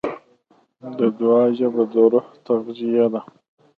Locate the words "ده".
3.13-3.21